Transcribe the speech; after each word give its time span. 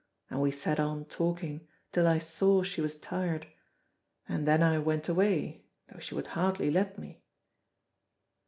And 0.31 0.41
we 0.41 0.49
sat 0.49 0.79
on 0.79 1.05
talking, 1.05 1.67
till 1.91 2.07
I 2.07 2.17
saw 2.17 2.63
she 2.63 2.81
was 2.81 2.95
tired, 2.95 3.45
and 4.27 4.47
then 4.47 4.63
I 4.63 4.79
went 4.79 5.07
away, 5.07 5.63
though 5.91 5.99
he 5.99 6.15
would 6.15 6.25
hardly 6.33 6.71
let 6.71 6.97
me." 6.97 7.21